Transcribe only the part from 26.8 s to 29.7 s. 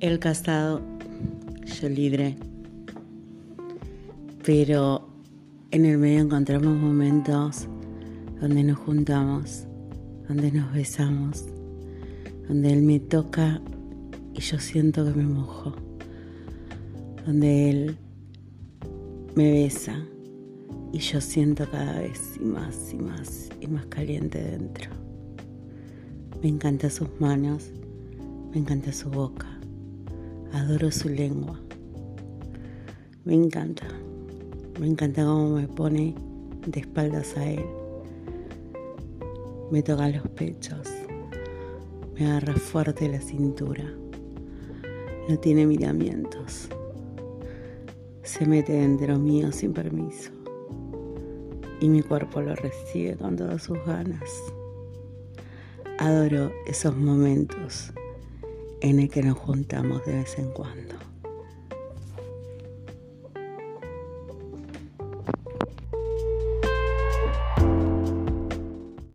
sus manos, me encanta su boca,